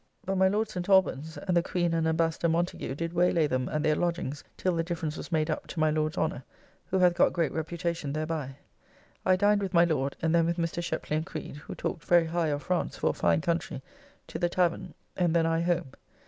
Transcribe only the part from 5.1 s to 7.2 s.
was made up, to my Lord's honour; who hath